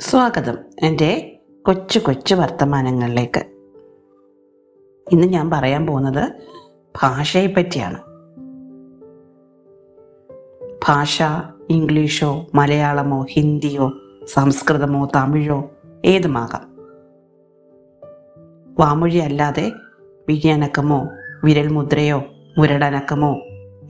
സ്വാഗതം. 0.00 0.58
എന്റെ 0.82 1.38
കൊച്ചു 1.66 1.98
കൊച്ചു 1.98 2.34
വർത്തമാനങ്ങളിലേക്ക്. 2.34 3.38
ഇന്ന് 5.12 5.26
ഞാൻ 5.26 5.50
പറയാൻ 5.50 5.86
പോകുന്നത് 5.86 6.32
ഭാഷയെ 7.02 7.46
പറ്റിയാണ് 7.46 7.98
ഭാഷ 10.88 11.22
ഇംഗ്ലീഷോ 11.70 12.46
മലയാളമോ 12.54 13.26
ഹിന്ദിയോ 13.30 13.92
സംസ്കൃതമോ 14.24 15.08
തമിഴോ 15.16 15.70
ഏതുമാകാം. 16.04 16.76
വാമൊഴി 18.78 19.18
അല്ലാതെ 19.18 19.72
വിഴിയനക്കമോ 20.28 21.08
വിരൽമുദ്രയോ 21.44 22.24
മുരടനക്കമോ 22.58 23.32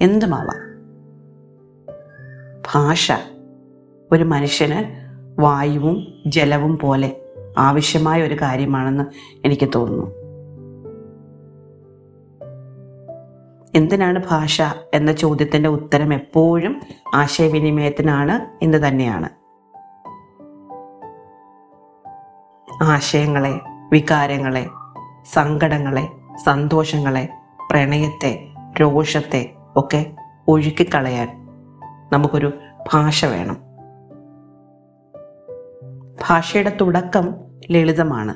എന്തുമാവാം? 0.01 0.61
ഭാഷ. 2.75 3.13
ഒരു 4.13 4.25
മനുഷ്യന് 4.25 5.06
വായുവും 5.39 6.07
ജലവും 6.27 6.79
പോലെ 6.79 7.17
ആവശ്യമായ 7.59 8.23
ഒരു 8.23 8.35
കാര്യമാണെന്ന് 8.35 9.05
എനിക്ക് 9.47 9.69
തോന്നുന്നു. 9.75 10.27
എന്തിനാണ് 13.75 14.23
ഭാഷ 14.31 14.63
എന്ന 14.95 15.13
ചോദ്യത്തിന്റെ 15.13 15.69
ഉത്തരം 15.69 16.15
എപ്പോഴും 16.15 16.81
ആശയവിനിമയത്തിനാണ് 17.15 18.65
എന്ന് 18.65 18.89
തന്നെയാണ്. 18.89 19.29
ആശയങ്ങളെ 22.83 23.61
വികാരങ്ങളെ 23.93 24.67
സങ്കടങ്ങളെ 25.33 26.09
സന്തോഷങ്ങളെ 26.45 27.29
പ്രണയത്തെ 27.71 28.49
രോഷത്തെ 28.81 29.53
ഒക്കെ 29.77 30.13
ഒഴുക്കിക്കളയാൻ 30.49 31.29
നമുക്കൊരു 32.13 32.53
ഭാഷ 32.93 33.25
വേണം. 33.25 33.66
ഭാഷയുടെ 36.29 36.77
തുടക്കം 36.81 37.35
ലളിതമാണ്. 37.71 38.35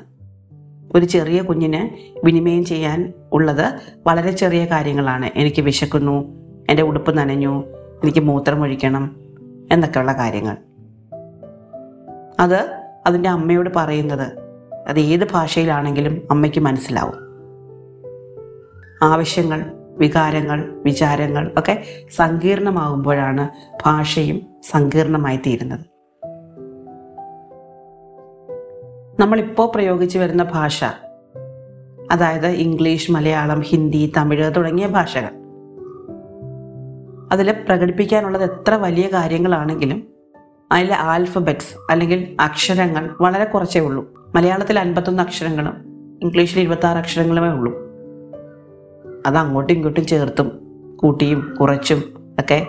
ഒരു 0.97 1.05
ചെറിയ 1.05 1.41
കുഞ്ഞിന് 1.41 2.11
വിനിമയം 2.25 2.65
ചെയ്യാൻ 2.65 3.13
ഉള്ളത് 3.33 3.73
വളരെ 4.07 4.31
ചെറിയ 4.31 4.65
കാര്യങ്ങളാണ്. 4.65 5.29
എനിക്ക് 5.35 5.61
വിശക്കുന്നു 5.61 6.35
എന്റെ 6.69 6.83
ഉടുപ്പ് 6.83 7.17
നനഞ്ഞു 7.17 7.63
എനിക്ക് 8.03 8.19
മൂത്രമൊഴിക്കണം 8.19 9.15
എന്നൊക്കെയുള്ള 9.71 10.13
കാര്യങ്ങൾ. 10.13 10.57
അത് 12.39 12.81
അതിന്റെ 13.07 13.29
അമ്മയോട് 13.29 13.69
പറയുന്നത്. 13.75 14.39
അത് 14.87 14.99
ഏത് 14.99 15.31
ഭാഷയിലാണെങ്കിലും 15.31 16.21
അമ്മയ്ക്ക് 16.31 16.59
മനസ്സിലാവും. 16.59 17.15
ആവശ്യങ്ങൾ 19.01 19.71
വികാരങ്ങൾ 19.97 20.81
വിചാരങ്ങൾ 20.85 21.51
ഒക്കെ 21.57 21.83
സങ്കീർണമാകുമ്പോഴാണ് 22.15 23.49
ഭാഷയും 23.85 24.41
സങ്കീർണമായി 24.71 25.37
തീരുന്നത്. 25.37 25.90
നമ്മളിപ്പോൾ 29.21 29.71
പ്രയോഗിച്ചു 29.75 30.19
വരുന്ന 30.19 30.43
ഭാഷ 30.43 30.83
അതായത് 32.11 32.47
ഇംഗ്ലീഷ് 32.47 33.11
മലയാളം 33.11 33.59
ഹിന്ദി 33.59 34.13
തമിഴ് 34.17 34.55
തുടങ്ങിയ 34.55 34.87
ഭാഷകൾ. 34.87 35.29
അതിൽ 37.31 37.51
പ്രകടിപ്പിക്കാനുള്ളത് 37.51 38.43
എത്ര 38.43 38.73
വലിയ 38.73 39.07
കാര്യങ്ങളാണെങ്കിലും 39.07 40.07
അതിലെ 40.71 40.95
ആൽഫബറ്റ്സ് 40.95 41.91
അല്ലെങ്കിൽ 41.91 42.37
അക്ഷരങ്ങൾ 42.39 43.09
വളരെ 43.21 43.43
കുറച്ചേ 43.43 43.79
ഉള്ളൂ. 43.79 44.31
മലയാളത്തിൽ 44.35 44.79
അൻപത്തൊന്ന് 44.79 45.23
അക്ഷരങ്ങളും 45.23 45.73
ഇംഗ്ലീഷിൽ 46.23 46.59
ഇരുപത്തി 46.59 46.85
ആറ് 46.85 46.97
അക്ഷരങ്ങളുമേ 46.97 47.47
ഉള്ളൂ. 47.47 47.73
അത് 49.27 49.37
അങ്ങോട്ടും 49.37 49.73
ഇങ്ങോട്ടും 49.73 50.05
ചേർത്തും 50.05 50.51
കൂട്ടിയും 50.95 51.55
കുറച്ചും 51.59 52.03
ഒക്കെ 52.39 52.67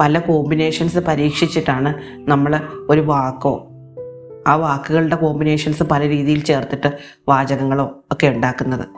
പല 0.00 0.18
കോമ്പിനേഷൻസ് 0.18 0.98
പരീക്ഷിച്ചിട്ടാണ് 0.98 1.94
നമ്മൾ 2.16 2.60
ഒരു 2.90 3.00
വാക്കോ 3.00 3.70
ആ 4.48 4.54
വാക്കുകളുടെ 4.54 5.16
കോമ്പിനേഷൻസ് 5.16 5.82
പല 5.82 6.08
രീതിയിൽ 6.08 6.44
ചേർത്തിട്ട് 6.44 6.98
വാചകങ്ങളോ 7.28 8.00
ഒക്കെ 8.12 8.26
ഉണ്ടാക്കുന്നത്. 8.26 8.88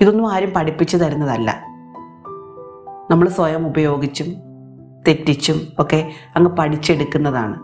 ഇതൊന്നും 0.00 0.32
ആരും 0.32 0.52
പഠിപ്പിച്ചു 0.56 0.96
തരുന്നതല്ല. 0.96 1.62
നമ്മൾ 3.10 3.28
സ്വയം 3.28 3.66
ഉപയോഗിച്ചും 3.66 4.26
തെറ്റിച്ചും 5.08 5.60
ഒക്കെ 5.78 6.12
അങ്ങ് 6.36 6.56
പഠിച്ചെടുക്കുന്നതാണ്. 6.56 7.56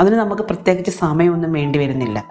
അതിന് 0.00 0.14
നമുക്ക് 0.14 0.42
പ്രത്യേകിച്ച് 0.42 0.90
സമയമൊന്നും 0.90 1.52
വേണ്ടി 1.52 1.78
വരുന്നില്ല. 1.78 2.24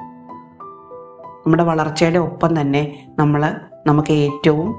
നമ്മുടെ 1.46 1.64
വളർച്ചയുടെ 1.64 2.20
ഒപ്പം 2.20 2.62
തന്നെ 2.62 3.14
നമ്മൾ 3.20 3.56
നമുക്ക് 3.88 4.14
ഏറ്റവും 4.14 4.76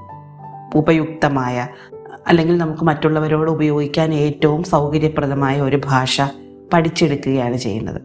ഉപയുക്തമായ 0.74 1.68
അല്ലെങ്കിൽ 2.26 2.58
നമുക്ക് 2.58 2.82
മറ്റുള്ളവരോട് 2.82 3.50
ഉപയോഗിക്കാൻ 3.50 4.14
ഏറ്റവും 4.14 4.62
സൗകര്യപ്രദമായ 4.62 5.60
ഒരു 5.60 5.80
ഭാഷ 5.84 6.20
പഠിച്ചെടുക്കുകയാണ് 6.72 7.56
ചെയ്യുന്നത്. 7.56 8.02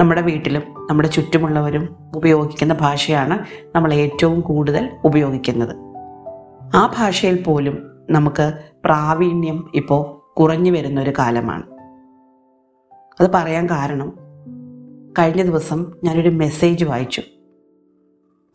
നമ്മുടെ 0.00 0.20
വീട്ടിലും 0.20 0.62
നമ്മുടെ 0.90 1.08
ചുറ്റുമുള്ളവരും 1.08 1.96
ഉപയോഗിക്കുന്ന 2.14 2.74
ഭാഷയാണ് 2.74 3.38
നമ്മൾ 3.76 3.94
ഏറ്റവും 3.94 4.40
കൂടുതൽ 4.40 4.90
ഉപയോഗിക്കുന്നത്. 5.04 5.76
ആ 6.76 6.92
ഭാഷയിൽ 6.98 7.42
പോലും 7.42 7.90
നമുക്ക് 8.10 8.52
പ്രാവീണ്യം 8.84 9.70
ഇപ്പോൾ 9.74 10.24
കുറഞ്ഞു 10.40 10.70
വരുന്ന 10.70 11.00
ഒരു 11.00 11.12
കാലമാണ്. 11.18 11.62
അത് 13.20 13.30
പറയാൻ 13.34 13.66
കാരണം 13.66 14.12
കഴിഞ്ഞ 15.18 15.42
ദിവസം 15.42 15.92
ഞാനൊരു 16.04 16.28
മെസ്സേജ് 16.28 16.84
വായിച്ചു. 16.84 17.22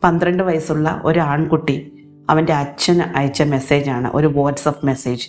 പന്ത്രണ്ട് 0.04 0.42
വയസ്സുള്ള 0.42 1.00
ഒരു 1.04 1.18
ആൺകുട്ടി 1.18 1.92
അവന്റെ 2.28 2.52
അച്ഛൻ 2.52 3.02
അയച്ച 3.02 3.42
മെസ്സേജാണ് 3.42 4.10
ഒരു 4.14 4.26
വാട്സപ്പ് 4.26 4.86
മെസ്സേജ്. 4.86 5.28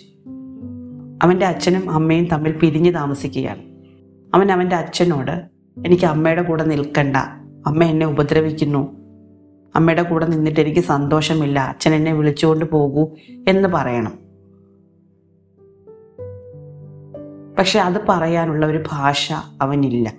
അവന്റെ 1.22 1.46
അച്ഛനും 1.46 1.90
അമ്മയും 1.90 2.28
തമ്മിൽ 2.28 2.52
പിരിഞ്ഞ് 2.52 2.94
താമസിക്കുകയാണ്. 2.94 3.62
അവൻ 4.34 4.52
അവന്റെ 4.52 4.76
അച്ഛനോട് 4.76 5.42
എനിക്ക് 5.86 6.04
അമ്മയുടെ 6.04 6.42
കൂടെ 6.42 6.64
നിൽക്കണ്ട. 6.64 7.16
അമ്മ 7.66 7.84
എന്നെ 7.84 8.06
ഉപദ്രവിക്കുന്നു. 8.06 9.02
അമ്മയുടെ 9.76 10.02
കൂടെ 10.02 10.26
നിന്നിട്ട് 10.26 10.60
എനിക്ക് 10.60 10.80
സന്തോഷമില്ല. 10.80 11.60
അച്ഛൻ 11.60 11.94
എന്നെ 11.94 12.12
വിളിച്ചുകൊണ്ട് 12.12 12.64
പോകൂ 12.64 13.10
എന്ന് 13.48 13.68
പറയണം. 13.68 14.22
പക്ഷെ 17.58 17.80
അത് 17.80 18.00
പറയാനുള്ള 18.08 18.66
ഒരു 18.66 18.84
ഭാഷ 18.92 19.32
അവനില്ല. 19.32 20.14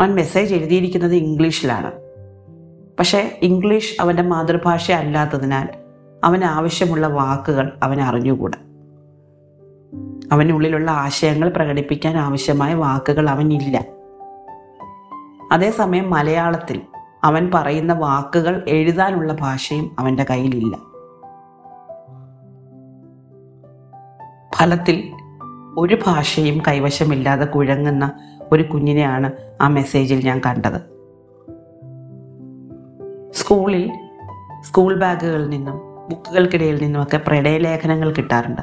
അവൻ 0.00 0.14
മെസ്സേജ് 0.14 0.54
എഴുതിയിരിക്കുന്നത് 0.54 1.14
ഇംഗ്ലീഷിലാണ്. 1.14 2.01
പക്ഷേ 3.02 3.38
ഇംഗ്ലീഷ് 3.42 3.96
അവന്റെ 4.00 4.22
മാതൃഭാഷ 4.22 4.90
അല്ലാത്തതിനാൽ 4.90 5.68
അവന് 6.24 6.44
ആവശ്യമുള്ള 6.44 7.06
വാക്കുകൾ 7.06 7.78
അവൻ 7.82 8.00
അറിഞ്ഞുകൂടാ. 8.00 8.58
അവനുള്ളിലുള്ള 10.32 10.90
ആശയങ്ങൾ 10.90 11.48
പ്രകടിപ്പിക്കാൻ 11.48 12.16
ആവശ്യമായ 12.16 12.74
വാക്കുകൾ 12.74 13.30
അവനില്ല. 13.30 13.84
അതേസമയം 15.52 16.10
മലയാളത്തിൽ 16.10 16.80
അവൻ 17.24 17.50
പറയുന്ന 17.54 17.92
വാക്കുകൾ 17.92 18.64
എഴുതാനുള്ള 18.68 19.32
ഭാഷയും 19.32 19.96
അവന്റെ 19.98 20.26
കയ്യിലില്ല. 20.30 20.76
ഫലത്തിൽ 24.56 25.12
ഒരു 25.78 25.98
ഭാഷയും 26.06 26.62
കൈവശമില്ലാതെ 26.68 27.44
കുഴങ്ങുന്ന 27.44 28.12
ഒരു 28.52 28.62
കുഞ്ഞിനെയാണ് 28.62 29.32
ആ 29.60 29.68
മെസ്സേജിൽ 29.68 30.26
ഞാൻ 30.26 30.40
കണ്ടത്. 30.46 30.91
സ്കൂളിൽ 33.52 33.92
സ്കൂൾ 34.60 34.98
ബാഗുകളിൽ 34.98 35.48
നിന്നും 35.48 35.78
ബുക്കുകൾക്കിടയിൽ 36.08 36.82
നിന്നുമൊക്കെ 36.82 37.16
പ്രണയലേഖനങ്ങൾ 37.16 38.12
കിട്ടാറുണ്ട്. 38.12 38.60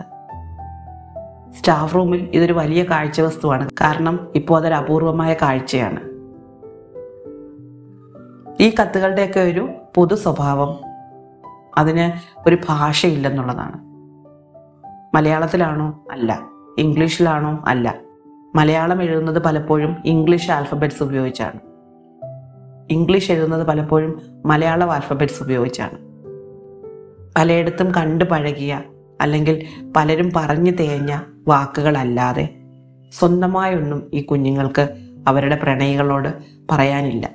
സ്റ്റാഫ് 1.54 1.96
റൂമിൽ 1.96 2.30
ഇതൊരു 2.34 2.54
വലിയ 2.54 2.84
കാഴ്ച 2.84 3.22
വസ്തുവാണ് 3.22 3.70
കാരണം 3.82 4.28
ഇപ്പോൾ 4.36 4.60
അതൊരു 4.60 4.74
അപൂർവമായ 4.74 5.34
കാഴ്ചയാണ്. 5.34 6.00
ഈ 8.64 8.76
കത്തുകളുടെയൊക്കെ 8.82 9.40
ഒരു 9.40 9.74
പൊതു 9.96 10.16
സ്വഭാവം. 10.16 10.80
അതിന് 11.78 12.12
ഒരു 12.50 12.58
ഭാഷയില്ലെന്നുള്ളതാണ്. 12.70 13.80
മലയാളത്തിലാണോ? 15.16 16.04
അല്ല. 16.12 16.40
ഇംഗ്ലീഷിലാണോ? 16.78 17.64
അല്ല. 17.68 17.96
മലയാളം 18.56 19.04
എഴുതുന്നത് 19.04 19.44
പലപ്പോഴും 19.44 19.98
ഇംഗ്ലീഷ് 20.06 20.52
ആൽഫബറ്റ്സ് 20.52 21.04
ഉപയോഗിച്ചാണ്. 21.04 21.69
ഇംഗ്ലീഷ് 22.92 23.32
എഴുതുന്നത് 23.32 23.68
പലപ്പോഴും 23.68 24.22
മലയാളം 24.46 24.94
ആൽഫബറ്റ്സ് 24.94 25.44
ഉപയോഗിച്ചാണ്. 25.44 26.10
പലയിടത്തും 27.36 27.92
കണ്ടു 27.92 28.26
പഴകിയ 28.26 28.84
അല്ലെങ്കിൽ 29.22 29.66
പലരും 29.96 30.32
പറഞ്ഞു 30.36 30.72
തേഞ്ഞ 30.72 31.20
വാക്കുകളല്ലാതെ 31.48 32.50
സ്വന്തമായൊന്നും 33.12 34.12
ഈ 34.14 34.22
കുഞ്ഞുങ്ങൾക്ക് 34.22 34.90
അവരുടെ 35.28 35.56
പ്രണയികളോട് 35.56 36.30
പറയാനില്ല. 36.72 37.32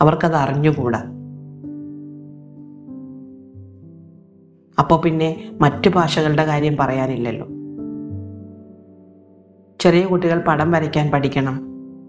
അവർക്കത് 0.00 0.34
അറിഞ്ഞുകൂടാ. 0.34 0.98
അപ്പോൾ 4.78 5.00
പിന്നെ 5.00 5.50
മറ്റു 5.60 5.88
ഭാഷകളുടെ 5.88 6.44
കാര്യം 6.44 6.76
പറയാനില്ലല്ലോ. 6.80 7.46
ചെറിയ 9.80 10.06
കുട്ടികൾ 10.06 10.42
പടം 10.48 10.70
വരയ്ക്കാൻ 10.70 11.10
പഠിക്കണം 11.10 11.60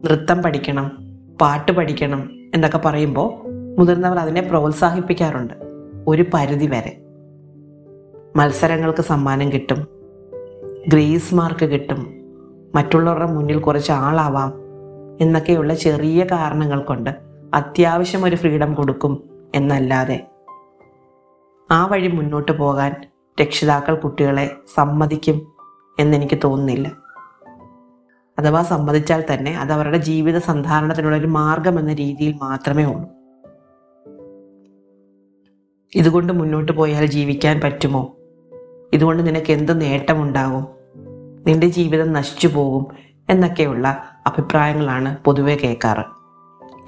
നൃത്തം 0.05 0.41
പഠിക്കണം 0.41 1.04
പാട്ട് 1.41 1.71
പഠിക്കണം 1.71 2.29
എന്നൊക്കെ 2.55 2.81
പറയുമ്പോൾ 2.85 3.47
മുതിർന്നവർ 3.79 4.19
അതിനെ 4.19 4.41
പ്രോത്സാഹിപ്പിക്കാറുണ്ട്. 4.41 5.53
ഒരു 6.07 6.25
പരിധി 6.33 6.65
വരെ. 6.65 7.01
മത്സരങ്ങൾക്ക് 8.35 9.01
സമ്മാനം 9.01 9.51
കിട്ടും. 9.51 9.87
ഗ്രേസ് 10.87 11.35
മാർക്ക് 11.35 11.65
കിട്ടും. 11.65 12.13
മറ്റുള്ളവരുടെ 12.75 13.25
മുന്നിൽ 13.25 13.59
കുറച്ച് 13.59 13.91
ആളാവാം 13.91 14.53
എന്നൊക്കെയുള്ള 15.21 15.73
ചെറിയ 15.73 16.23
കാരണങ്ങൾ 16.23 16.79
കൊണ്ട് 16.79 17.09
അത്യാവശ്യം 17.53 18.25
ഒരു 18.25 18.35
ഫ്രീഡം 18.35 18.73
കൊടുക്കും 18.73 19.29
എന്നല്ലാതെ. 19.55 20.27
ആ 21.71 21.85
വഴി 21.85 22.07
മുന്നോട്ട് 22.07 22.51
പോകാൻ 22.51 22.95
രക്ഷിതാക്കൾ 23.41 23.95
കുട്ടികളെ 23.95 24.55
സമ്മതിക്കും 24.75 25.47
എന്നെനിക്ക് 25.99 26.39
തോന്നുന്നില്ല. 26.43 27.04
അഥവാ 28.39 28.63
സമ്മതിച്ചാൽ 28.63 29.23
തന്നെ 29.33 29.59
അത് 29.59 29.71
അവരുടെ 29.71 29.97
ജീവിത 29.97 30.37
സന്ധാരണത്തിനുള്ള 30.37 31.17
ഒരു 31.17 31.27
മാർഗം 31.27 31.79
എന്ന 31.79 31.93
രീതിയിൽ 31.93 32.33
മാത്രമേ 32.33 32.83
ഉള്ളൂ. 32.83 33.09
ഇതുകൊണ്ട് 35.95 36.33
മുന്നോട്ട് 36.33 36.71
പോയാൽ 36.71 37.05
ജീവിക്കാൻ 37.05 37.61
പറ്റുമോ? 37.61 38.15
ഇതുകൊണ്ട് 38.93 39.27
നിനക്ക് 39.27 39.51
എന്ത് 39.51 39.81
നേട്ടമുണ്ടാകും? 39.81 40.67
നിന്റെ 41.47 41.67
ജീവിതം 41.67 42.13
നശിച്ചു 42.13 42.47
പോകും 42.47 42.87
എന്നൊക്കെയുള്ള 43.29 44.03
അഭിപ്രായങ്ങളാണ് 44.27 45.17
പൊതുവെ 45.25 45.55
കേൾക്കാറ്. 45.55 46.05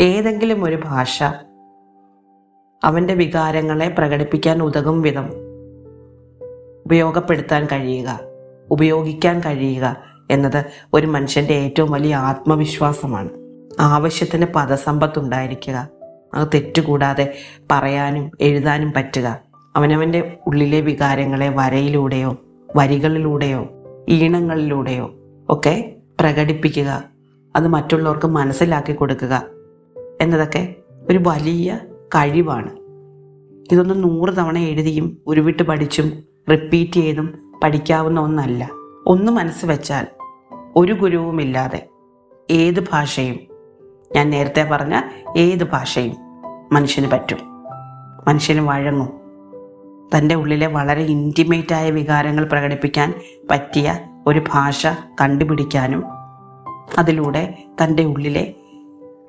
ഏതെങ്കിലും 0.01 0.63
ഒരു 0.63 0.81
ഭാഷ 0.85 1.23
അവന്റെ 2.83 3.13
വികാരങ്ങളെ 3.13 3.89
പ്രകടിപ്പിക്കാൻ 3.89 4.63
ഉതകും 4.63 5.01
വിധം 5.01 5.29
ഉപയോഗപ്പെടുത്താൻ 6.85 7.67
കഴിയുക 7.71 8.19
ഉപയോഗിക്കാൻ 8.71 9.39
കഴിയുക 9.39 9.97
എന്നത് 10.31 10.65
ഒരു 10.93 11.07
മനുഷ്യന്റെ 11.07 11.53
ഏറ്റവും 11.53 11.91
വലിയ 11.91 12.15
ആത്മവിശ്വാസമാണ്. 12.15 13.29
ആവശ്യത്തിന് 13.79 14.45
പദസമ്പത്ത് 14.55 15.19
ഉണ്ടായിരിക്കുക 15.19 15.87
അത് 16.33 16.47
തെറ്റുകൂടാതെ 16.53 17.37
പറയാനും 17.71 18.31
എഴുതാനും 18.41 18.93
പറ്റുക. 18.95 19.39
അവനവന്റെ 19.75 20.37
ഉള്ളിലെ 20.47 20.81
വികാരങ്ങളെ 20.81 21.49
വരയിലൂടെയോ 21.49 22.37
വരികളിലൂടെയോ 22.75 23.67
ഈണങ്ങളിലൂടെയോ 24.09 25.13
ഒക്കെ 25.49 25.95
പ്രകടിപ്പിക്കുക. 26.19 27.03
അത് 27.55 27.67
മറ്റുള്ളവർക്ക് 27.67 28.25
മനസ്സിലാക്കി 28.25 28.93
കൊടുക്കുക 28.93 29.43
എന്നതൊക്കെ 30.21 30.75
ഒരു 31.09 31.23
വലിയ 31.27 31.79
കഴിവാണ്. 32.15 32.71
ഇതൊന്ന് 33.71 34.03
നൂറ് 34.03 34.37
തവണ 34.37 34.57
എഴുതിയും 34.57 35.17
ഉരുവിട്ട് 35.27 35.63
പഠിച്ചും 35.63 36.23
റിപ്പീറ്റ് 36.51 36.91
ചെയ്തും 36.91 37.53
പഠിക്കാവുന്ന 37.63 38.19
ഒന്നല്ല. 38.19 38.69
ഒന്ന് 39.07 39.31
മനസ്സ് 39.31 39.65
വെച്ചാൽ 39.65 40.07
ഒരു 40.77 40.93
ഗുരുവുമില്ലാതെ 40.93 41.87
ഏത് 42.51 42.79
ഭാഷയും 42.79 43.39
ഞാൻ 44.15 44.29
നേരത്തെ 44.29 44.69
പറഞ്ഞ 44.71 45.01
ഏത് 45.37 45.63
ഭാഷയും 45.63 46.15
മനുഷ്യന് 46.71 47.11
പറ്റും. 47.11 47.37
മനുഷ്യന് 48.27 48.61
വഴങ്ങും. 48.61 49.09
തന്റെ 50.15 50.35
ഉള്ളിലെ 50.35 50.67
വളരെ 50.67 51.01
ഇന്റിമേറ്റായ 51.01 51.91
വികാരങ്ങൾ 51.91 52.45
പ്രകടിപ്പിക്കാൻ 52.45 53.13
പറ്റിയ 53.49 53.99
ഒരു 54.27 54.43
ഭാഷ 54.53 54.87
കണ്ടുപിടിക്കാനും 55.21 56.03
അതിലൂടെ 56.97 57.57
തന്റെ 57.83 58.03
ഉള്ളിലെ 58.03 58.53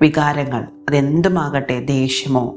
വികാരങ്ങൾ 0.03 0.63
അതെന്തുമാകട്ടെ 0.89 1.81
ദേഷ്യമോ 1.81 2.55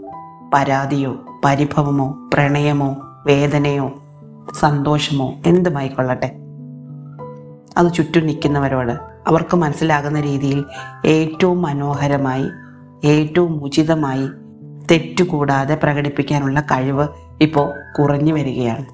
പരാതിയോ 0.53 1.41
പരിഭവമോ 1.45 2.29
പ്രണയമോ 2.33 2.97
വേദനയോ 3.25 3.91
സന്തോഷമോ 4.59 5.33
എന്തുമായിക്കൊള്ളട്ടെ. 5.45 6.40
അത് 7.77 7.94
ചുറ്റും 7.94 8.25
നിൽക്കുന്നവരോട് 8.25 8.91
അവർക്ക് 9.27 9.57
മനസ്സിലാകുന്ന 9.57 10.21
രീതിയിൽ 10.21 10.65
ഏറ്റവും 11.06 11.62
മനോഹരമായി 11.62 12.45
ഏറ്റവും 13.07 13.63
ഉചിതമായി 13.63 14.27
തെറ്റുകൂടാതെ 14.91 15.75
പ്രകടിപ്പിക്കാനുള്ള 15.75 16.59
കഴിവ് 16.59 17.07
ഇപ്പോൾ 17.41 17.73
കുറഞ്ഞു 18.00 18.33
വരികയാണ്. 18.33 18.85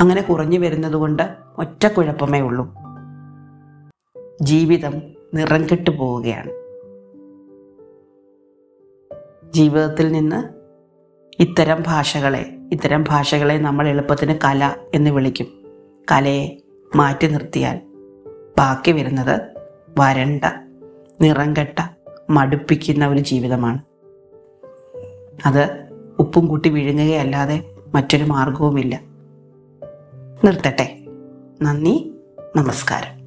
അങ്ങനെ 0.00 0.22
കുറഞ്ഞു 0.22 0.58
വരുന്നതുകൊണ്ട് 0.58 1.22
ഒറ്റ 1.58 1.86
കുഴപ്പമേ 1.86 2.40
ഉള്ളൂ. 2.40 2.74
ജീവിതം 4.42 5.02
നിറം 5.34 5.64
കെട്ടു 5.64 5.90
പോവുകയാണ്. 5.90 6.50
ജീവിതത്തിൽ 9.52 10.12
നിന്ന് 10.12 10.48
ഇത്തരം 11.42 11.82
ഭാഷകളെ 11.86 12.56
ഇത്തരം 12.72 13.04
ഭാഷകളെ 13.08 13.58
നമ്മൾ 13.58 13.88
എളുപ്പത്തിന് 13.88 14.38
കല 14.44 14.74
എന്ന് 14.94 15.10
വിളിക്കും. 15.10 15.46
കലയെ 16.12 16.58
മാറ്റി 16.96 17.26
നിർത്തിയാൽ 17.26 17.91
ബാക്കി 18.58 18.92
വരുന്നത് 18.92 19.40
വരണ്ട 19.98 20.44
നിറംകെട്ട 21.20 21.78
മടുപ്പിക്കുന്ന 22.30 23.06
ഒരു 23.06 23.18
ജീവിതമാണ്. 23.18 23.78
അത് 25.46 25.88
ഉപ്പും 26.18 26.46
കൂട്ടി 26.46 26.68
വിഴുങ്ങുകയല്ലാതെ 26.68 27.64
മറ്റൊരു 27.94 28.24
മാർഗവുമില്ല 28.24 29.00
നിർത്തട്ടെ. 30.44 31.06
നന്ദി. 31.62 32.14
നമസ്കാരം. 32.56 33.21